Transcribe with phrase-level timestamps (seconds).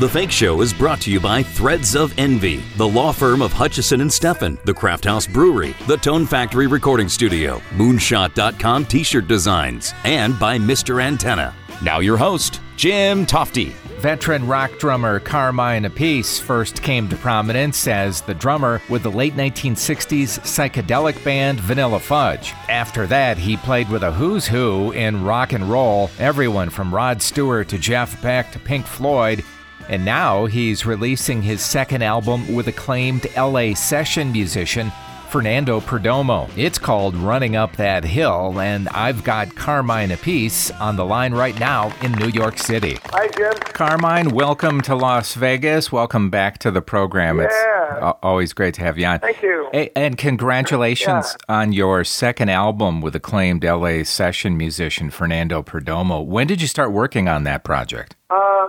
[0.00, 3.52] The Fake Show is brought to you by Threads of Envy, the law firm of
[3.52, 9.94] Hutchison and Steffen, the Craft House Brewery, the Tone Factory Recording Studio, Moonshot.com T-shirt designs,
[10.02, 11.00] and by Mr.
[11.00, 11.54] Antenna.
[11.80, 13.70] Now your host, Jim Tofte.
[14.00, 19.34] Veteran rock drummer Carmine Appice first came to prominence as the drummer with the late
[19.34, 22.52] 1960s psychedelic band Vanilla Fudge.
[22.68, 27.22] After that, he played with a who's who in rock and roll, everyone from Rod
[27.22, 29.44] Stewart to Jeff Beck to Pink Floyd.
[29.88, 34.90] And now he's releasing his second album with acclaimed LA session musician
[35.28, 36.48] Fernando Perdomo.
[36.56, 41.58] It's called Running Up That Hill, and I've got Carmine Appice on the line right
[41.58, 42.98] now in New York City.
[43.06, 43.52] Hi, Jim.
[43.72, 45.90] Carmine, welcome to Las Vegas.
[45.90, 47.38] Welcome back to the program.
[47.38, 47.46] Yeah.
[47.46, 49.18] It's always great to have you on.
[49.18, 49.68] Thank you.
[49.96, 51.54] And congratulations Yeah.
[51.56, 56.24] on your second album with acclaimed LA session musician Fernando Perdomo.
[56.24, 58.14] When did you start working on that project?
[58.30, 58.68] Uh,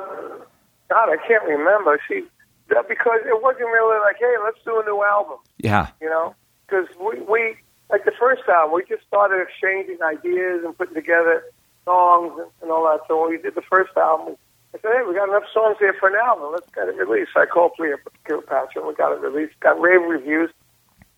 [0.89, 1.99] God, I can't remember.
[2.07, 2.23] See,
[2.69, 5.87] that- because it wasn't really like, hey, let's do a new album, Yeah.
[6.01, 6.35] you know?
[6.67, 7.57] Because we, we,
[7.89, 11.43] like the first album, we just started exchanging ideas and putting together
[11.85, 13.01] songs and, and all that.
[13.07, 14.35] So when we did the first album,
[14.73, 16.51] I said, hey, we got enough songs here for an album.
[16.51, 17.31] Let's get it released.
[17.35, 20.49] I called Cleopatra and we got it released, got rave reviews.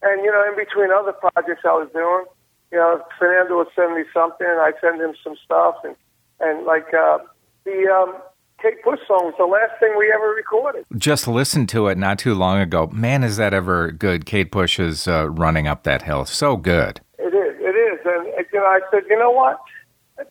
[0.04, 2.26] And, you know, in between other projects I was doing,
[2.72, 5.76] you know, Fernando would send me something, and I'd send him some stuff.
[5.84, 5.96] And,
[6.40, 7.20] and like, uh,
[7.64, 8.14] the um,
[8.62, 10.86] Kate Bush song was the last thing we ever recorded.
[10.98, 12.88] Just listened to it not too long ago.
[12.88, 14.26] Man, is that ever good?
[14.26, 16.26] Kate Bush is uh, running up that hill.
[16.26, 17.00] So good.
[17.20, 18.00] It is, it is.
[18.06, 19.60] And, you know, I said, you know what?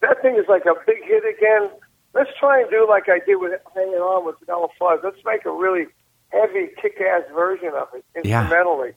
[0.00, 1.70] That thing is like a big hit again.
[2.14, 5.00] Let's try and do like I did with Hanging On with Vanilla Fudge.
[5.04, 5.86] Let's make a really
[6.30, 8.40] heavy, kick-ass version of it Yeah.
[8.40, 8.92] instrumentally.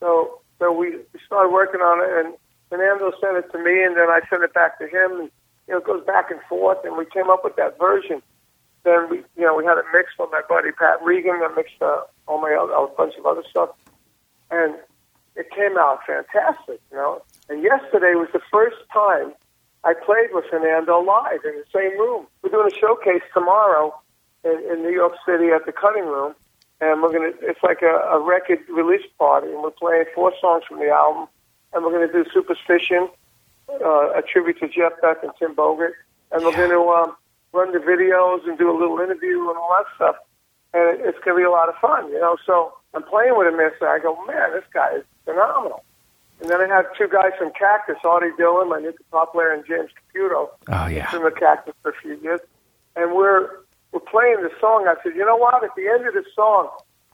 [0.00, 2.34] So, so we we started working on it, and
[2.70, 5.30] Fernando sent it to me, and then I sent it back to him, and
[5.68, 8.22] you know, it goes back and forth, and we came up with that version.
[8.82, 11.80] Then we, you know, we had it mixed by my buddy Pat Regan, that mixed
[11.82, 13.70] uh, all my other, a bunch of other stuff,
[14.50, 14.74] and
[15.36, 17.22] it came out fantastic, you know.
[17.48, 19.32] And yesterday was the first time
[19.84, 22.26] I played with Fernando live in the same room.
[22.42, 23.94] We're doing a showcase tomorrow
[24.44, 26.34] in, in New York City at the Cutting Room,
[26.80, 27.32] and we're gonna.
[27.42, 31.28] It's like a, a record release party, and we're playing four songs from the album,
[31.72, 33.08] and we're gonna do Superstition,
[33.68, 35.94] uh, a tribute to Jeff Beck and Tim Bogert,
[36.32, 37.16] and we're gonna um,
[37.52, 40.16] run the videos and do a little interview and all that stuff,
[40.74, 42.36] and it, it's gonna be a lot of fun, you know.
[42.46, 43.90] So I'm playing with him yesterday.
[43.92, 45.84] I go, man, this guy is phenomenal.
[46.40, 49.62] And then I had two guys from Cactus, Audie Dillon, my new guitar player, and
[49.66, 51.10] James Caputo Oh, yeah.
[51.10, 52.40] from the Cactus for a few years.
[52.96, 53.58] And we're
[53.92, 54.86] we're playing the song.
[54.88, 55.62] I said, you know what?
[55.62, 56.70] At the end of the song,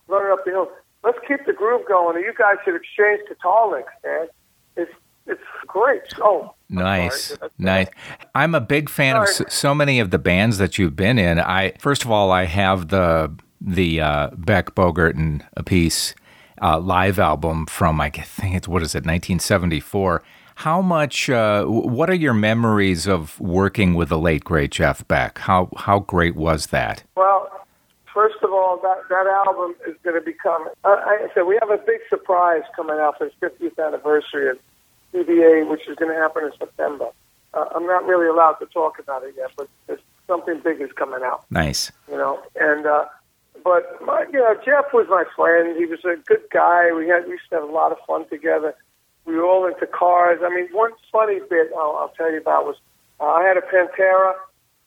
[0.06, 0.70] running up the hill,
[1.02, 2.16] let's keep the groove going.
[2.16, 4.28] And you guys should exchange guitar licks, man.
[4.76, 4.92] It's
[5.26, 6.02] it's great.
[6.20, 7.88] Oh, Nice, nice.
[8.34, 9.50] I'm a big fan of Sorry.
[9.50, 11.38] so, so many of the bands that you've been in.
[11.38, 16.14] I first of all, I have the the uh, Beck Bogert and Appice
[16.60, 20.22] uh, live album from I think it's what is it, 1974.
[20.56, 21.28] How much?
[21.28, 25.38] Uh, what are your memories of working with the late great Jeff Beck?
[25.38, 27.02] How how great was that?
[27.14, 27.50] Well,
[28.12, 30.66] first of all, that that album is going to become.
[30.82, 34.58] Uh, I said we have a big surprise coming out for its 50th anniversary of
[35.14, 37.08] BBA, which is going to happen in September.
[37.54, 39.68] Uh, I'm not really allowed to talk about it yet, but
[40.26, 41.44] something big is coming out.
[41.50, 41.92] Nice.
[42.10, 42.42] you know.
[42.56, 43.06] And uh,
[43.64, 45.76] but my, you know, Jeff was my friend.
[45.76, 46.92] He was a good guy.
[46.92, 48.74] We had we used to have a lot of fun together.
[49.24, 50.40] We were all into cars.
[50.44, 52.76] I mean, one funny bit I'll, I'll tell you about was
[53.20, 54.34] uh, I had a Pantera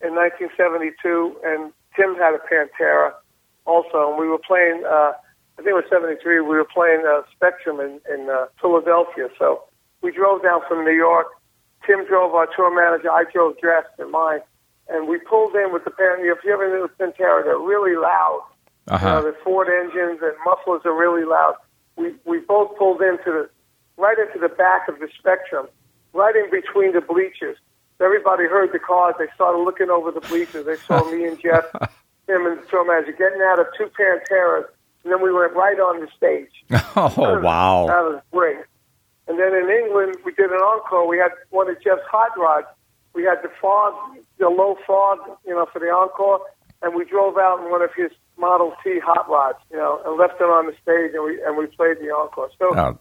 [0.02, 3.14] in 1972, and Tim had a Pantera
[3.66, 4.84] also, and we were playing.
[4.86, 5.14] Uh,
[5.58, 6.40] I think it was '73.
[6.40, 9.28] We were playing uh, Spectrum in, in uh, Philadelphia.
[9.38, 9.64] So
[10.02, 11.28] we drove down from New York.
[11.86, 13.10] Tim drove our tour manager.
[13.12, 14.42] I drove dressed in mine,
[14.90, 16.32] and we pulled in with the Pantera.
[16.36, 18.42] If you ever knew Pantera, they're really loud.
[18.90, 21.56] Uh You know, the Ford engines and mufflers are really loud.
[21.96, 23.50] We we both pulled into the
[23.98, 25.68] right into the back of the Spectrum,
[26.14, 27.58] right in between the bleachers.
[28.02, 29.16] Everybody heard the cars.
[29.20, 30.66] They started looking over the bleachers.
[30.66, 31.66] They saw me and Jeff,
[32.28, 34.66] him and the tour manager getting out of two Panteras,
[35.04, 36.52] and then we went right on the stage.
[36.96, 37.88] Oh wow.
[37.88, 38.58] That was great.
[39.30, 41.08] And then in England, we did an encore.
[41.08, 42.68] We had one of Jeff's hot rods.
[43.14, 43.94] We had the fog,
[44.40, 46.42] the low fog, you know, for the encore,
[46.82, 50.18] and we drove out in one of his Model T hot rods, you know, and
[50.18, 52.50] left it on the stage, and we and we played the encore.
[52.58, 52.98] So Oh,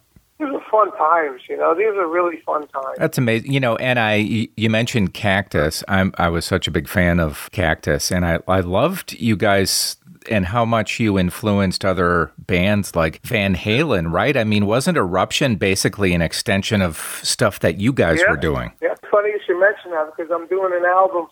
[0.70, 1.75] fun times, you know.
[1.75, 2.97] These are really fun times.
[2.99, 3.53] That's amazing.
[3.53, 4.15] You know, and I,
[4.56, 5.82] you mentioned Cactus.
[5.88, 9.97] I'm I was such a big fan of Cactus and I I loved you guys
[10.31, 14.37] and how much you influenced other bands like Van Halen, right?
[14.37, 18.31] I mean, wasn't Eruption basically an extension of stuff that you guys Yeah.
[18.32, 18.73] were doing?
[18.82, 21.29] Yeah, it's funny you should mention that because I'm doing an album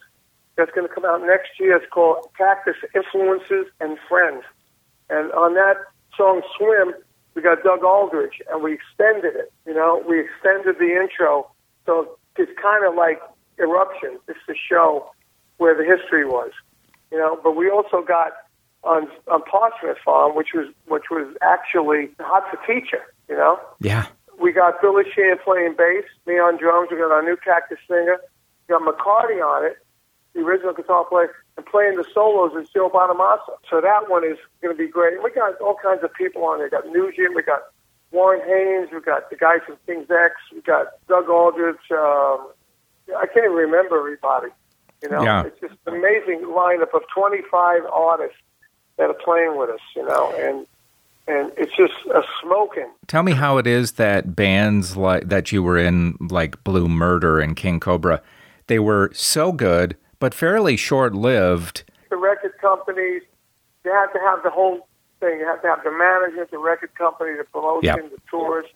[0.57, 1.77] that's going to come out next year.
[1.77, 4.45] It's called Cactus Influences and Friends.
[5.11, 5.77] And on that
[6.17, 6.95] song, Swim,
[7.37, 9.53] we got Doug Aldrich, and we extended it.
[9.67, 11.49] You know, we extended the intro.
[11.85, 13.21] So it's kind of like
[13.59, 14.19] Eruption.
[14.27, 15.11] It's the show
[15.59, 16.51] where the history was.
[17.13, 18.33] You know, but we also got
[18.83, 23.05] on on Parchman Farm, which was which was actually hot for teacher.
[23.29, 23.61] You know.
[23.81, 24.07] Yeah.
[24.41, 26.89] We got Billy Sheehan playing bass, me on drums.
[26.91, 28.19] We got our new Cactus singer.
[28.69, 29.77] We got McCarty on it,
[30.37, 33.57] the original guitar player, and playing the solos is Joe Bonamassa.
[33.71, 35.23] So that one is going to be great.
[35.23, 36.67] We got all kinds of people on there.
[36.67, 37.63] We got Nugent, we got
[38.13, 41.77] Warren Haynes, we got the guy from King's X, we got Doug Aldrich.
[41.91, 42.49] Um,
[43.19, 44.49] I can't even remember everybody.
[45.03, 45.45] You know, Yeah.
[45.45, 48.39] it's just an amazing lineup of 25 artists
[48.99, 49.81] that are playing with us.
[49.95, 50.67] You know, and
[51.29, 52.89] and it's just a smoking.
[53.09, 57.41] Tell me how it is that bands like that you were in, like Blue Murder
[57.41, 58.23] and King Cobra,
[58.69, 61.85] they were so good but fairly short-lived.
[62.11, 63.23] the record companies,
[63.85, 64.89] they have to have the whole
[65.21, 65.39] thing.
[65.39, 67.95] You have to have the management, the record company, the promotion, Yeah.
[67.95, 68.67] the tours.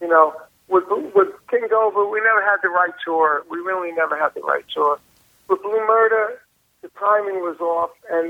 [0.00, 0.32] You know,
[0.68, 3.42] with with King Cobra, we never had the right tour.
[3.50, 5.00] We really never had the right tour.
[5.48, 6.40] With Blue Murder,
[6.82, 8.28] the timing was off, and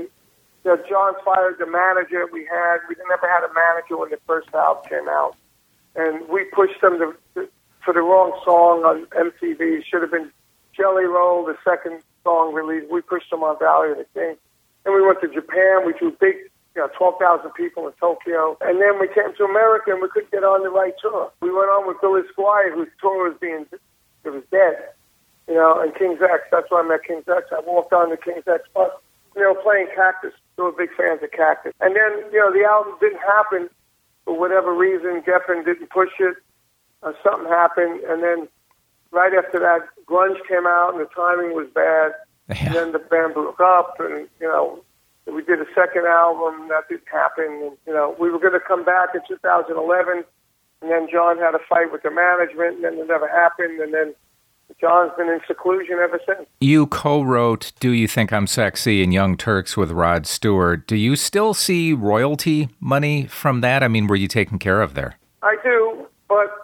[0.65, 2.77] you know, John fired the manager we had.
[2.89, 5.35] We never had a manager when the first album came out,
[5.95, 7.47] and we pushed them to, to,
[7.85, 9.61] for the wrong song on MTV.
[9.61, 10.31] It should have been
[10.75, 12.91] Jelly Roll, the second song released.
[12.91, 14.35] We pushed them on Valley of the King.
[14.83, 15.87] Then we went to Japan.
[15.87, 16.35] We drew big,
[16.75, 18.59] you know, 12,000 people in Tokyo.
[18.59, 21.31] And then we came to America and we couldn't get on the right tour.
[21.39, 24.91] We went on with Billy Squier, whose tour was being, it was dead.
[25.47, 26.51] You know, and King's X.
[26.51, 27.47] That's why I met King's X.
[27.55, 28.91] I walked on the King's X bus,
[29.35, 30.35] you know, playing Cactus.
[30.57, 31.71] They were big fans of Cactus.
[31.79, 33.69] And then, you know, the album didn't happen
[34.27, 35.23] for whatever reason.
[35.23, 36.35] Geffen didn't push it.
[37.01, 38.03] Uh, something happened.
[38.03, 38.49] And then
[39.11, 42.13] right after that, grunge came out and the timing was bad.
[42.49, 44.81] And then the band broke up, and you know,
[45.25, 47.43] we did a second album that didn't happen.
[47.45, 50.23] And, you know, we were going to come back in 2011,
[50.81, 53.81] and then John had a fight with the management, and then it never happened.
[53.81, 54.15] And then
[54.79, 56.47] John's been in seclusion ever since.
[56.61, 60.87] You co-wrote "Do You Think I'm Sexy" and "Young Turks" with Rod Stewart.
[60.87, 63.83] Do you still see royalty money from that?
[63.83, 65.19] I mean, were you taken care of there?
[65.43, 66.56] I do, but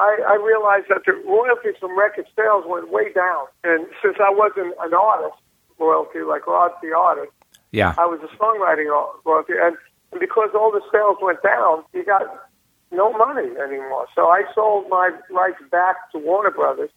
[0.00, 3.46] I, I realized that the royalties from record sales went way down.
[3.64, 5.36] And since I wasn't an artist
[5.78, 7.32] royalty like Rod's the artist,
[7.72, 7.94] Yeah.
[7.98, 8.88] I was a songwriting
[9.24, 9.76] royalty, and
[10.12, 12.22] and because all the sales went down, you got
[12.90, 14.06] no money anymore.
[14.16, 16.90] So I sold my rights back to Warner Brothers,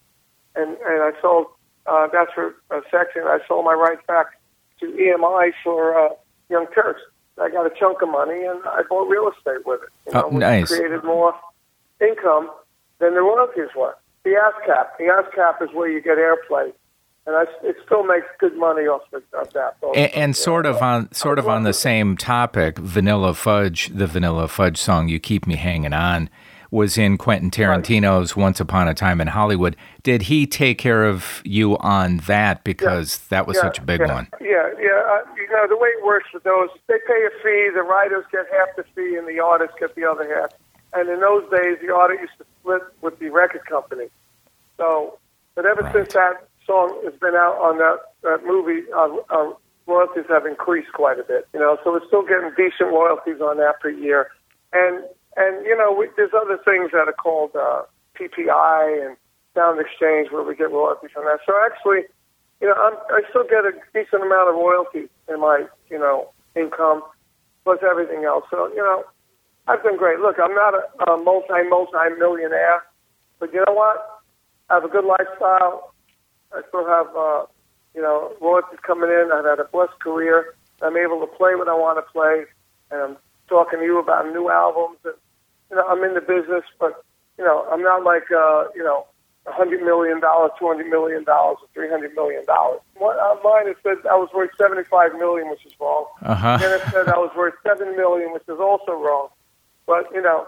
[0.56, 1.48] and and I sold
[1.86, 3.24] uh, that's for a section.
[3.26, 4.28] I sold my rights back
[4.80, 6.10] to EMI for uh,
[6.50, 7.02] Young Turks.
[7.40, 9.90] I got a chunk of money, and I bought real estate with it.
[10.08, 10.70] You know, Oh, nice.
[10.76, 11.34] Created more
[12.02, 12.50] income
[13.04, 13.96] than the royalties were.
[14.24, 16.72] The ASCAP, the ASCAP is where you get airplay,
[17.28, 19.76] and I, it still makes good money off of, of that.
[19.96, 24.48] And, and sort of on sort of on the same topic, Vanilla Fudge, the Vanilla
[24.48, 26.30] Fudge song "You Keep Me Hanging On,"
[26.72, 29.76] was in Quentin Tarantino's Once Upon a Time in Hollywood.
[30.04, 34.00] Did he take care of you on that because that was Yeah, such a big
[34.00, 34.28] yeah, one?
[34.40, 35.04] Yeah, yeah.
[35.06, 37.70] Uh, you know, the way it works with those, they pay a fee.
[37.76, 40.52] The writers get half the fee, and the artists get the other half.
[40.96, 44.08] And in those days, the artist used to split with the record company.
[44.78, 45.20] So,
[45.56, 45.94] but ever Right.
[45.94, 49.54] since that song has been out on that that movie, uh, uh,
[49.86, 51.48] royalties have increased quite a bit.
[51.54, 54.30] You know, so we're still getting decent royalties on that per year.
[54.72, 55.04] And
[55.36, 57.84] and you know, we, there's other things that are called uh,
[58.16, 59.18] PPI and
[59.56, 61.40] Sound Exchange where we get royalties on that.
[61.46, 62.06] So actually,
[62.62, 66.30] you know, I'm, I still get a decent amount of royalties in my, you know,
[66.56, 67.04] income
[67.64, 68.46] plus everything else.
[68.50, 69.04] So, you know,
[69.68, 70.20] I've done great.
[70.20, 72.84] Look, I'm not a, a multi, multi millionaire,
[73.40, 74.22] but you know what?
[74.70, 75.94] I have a good lifestyle.
[76.54, 77.46] I still have, uh,
[77.96, 79.32] you know, royalties coming in.
[79.34, 80.56] I've had a blessed career.
[80.82, 82.44] I'm able to play what I want to play,
[82.92, 83.18] and I'm
[83.48, 84.98] talking to you about new albums.
[85.06, 85.16] And,
[85.72, 87.04] you know, I'm in the business, but,
[87.38, 89.08] you know, I'm not like, uh, you know,
[89.46, 92.44] a $100 million, $200 million, or $300 million.
[92.96, 96.06] What, uh, mine it said I was worth 75 million, which is wrong.
[96.22, 96.58] Uh huh.
[96.58, 99.30] Then it said I was worth 7 million, which is also wrong.
[99.86, 100.46] But, you know,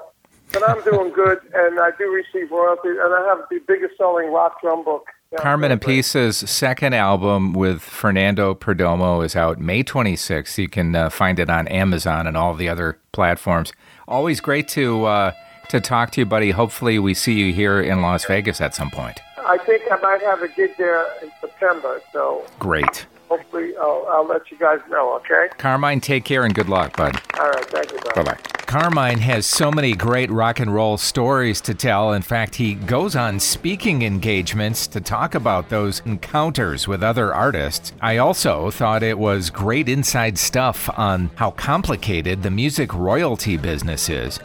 [0.51, 4.31] but I'm doing good, and I do receive royalties, and I have the biggest selling
[4.31, 5.07] rock drum book.
[5.31, 10.57] You know, Carmen and Pisa's second album with Fernando Perdomo is out May 26th.
[10.57, 13.73] You can uh, find it on Amazon and all the other platforms.
[14.07, 15.31] Always great to uh,
[15.69, 16.51] to talk to you, buddy.
[16.51, 19.19] Hopefully, we see you here in Las Vegas at some point.
[19.37, 23.05] I think I might have a gig there in September, so Great.
[23.29, 25.47] Hopefully I'll, I'll let you guys know, okay?
[25.57, 27.21] Carmine, take care and good luck, bud.
[27.39, 28.23] All right, thank you, brother.
[28.23, 28.55] Bye bye.
[28.65, 32.13] Carmine has so many great rock and roll stories to tell.
[32.13, 37.93] In fact, he goes on speaking engagements to talk about those encounters with other artists.
[38.01, 44.09] I also thought it was great inside stuff on how complicated the music royalty business
[44.09, 44.39] is.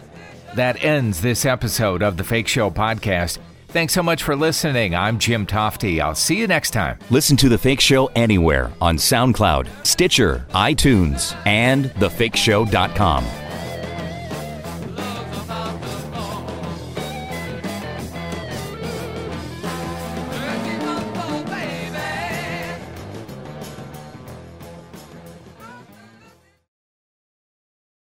[0.54, 3.38] That ends this episode of the Fake Show podcast.
[3.70, 4.96] Thanks so much for listening.
[4.96, 6.00] I'm Jim Tofte.
[6.00, 6.98] I'll see you next time.
[7.08, 13.24] Listen to The Fake Show anywhere on SoundCloud, Stitcher, iTunes, and thefakeshow.com.